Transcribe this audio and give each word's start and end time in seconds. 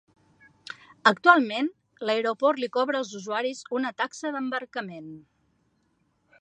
Actualment, 1.09 1.69
l'aeroport 2.09 2.63
li 2.63 2.71
cobra 2.79 3.01
als 3.03 3.13
usuaris 3.21 3.61
una 3.81 3.95
taxa 4.03 4.35
d'embarcament. 4.37 5.17